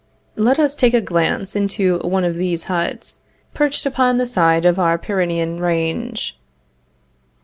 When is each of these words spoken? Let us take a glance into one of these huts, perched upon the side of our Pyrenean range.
Let 0.35 0.57
us 0.57 0.73
take 0.75 0.95
a 0.95 0.99
glance 0.99 1.55
into 1.55 1.99
one 1.99 2.23
of 2.23 2.33
these 2.33 2.63
huts, 2.63 3.21
perched 3.53 3.85
upon 3.85 4.17
the 4.17 4.25
side 4.25 4.65
of 4.65 4.79
our 4.79 4.97
Pyrenean 4.97 5.59
range. 5.59 6.39